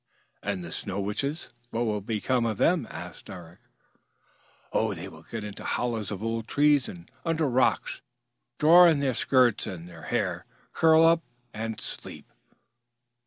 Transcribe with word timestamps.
"And 0.41 0.63
the 0.63 0.71
Snow 0.71 0.99
Witches? 0.99 1.49
What 1.69 1.85
will 1.85 2.01
become 2.01 2.43
of 2.43 2.57
them?" 2.57 2.87
asked 2.89 3.29
Eric. 3.29 3.59
"They 4.73 5.07
will 5.07 5.21
get 5.21 5.43
into 5.43 5.63
hollows 5.63 6.09
of 6.09 6.23
old 6.23 6.47
trees 6.47 6.89
and 6.89 7.07
under 7.23 7.47
rocks, 7.47 8.01
draw 8.57 8.87
in 8.87 8.97
their 8.97 9.13
skirts 9.13 9.67
and 9.67 9.87
their 9.87 10.05
hair, 10.05 10.47
curl 10.73 11.05
up 11.05 11.21
and 11.53 11.79
sleep." 11.79 12.25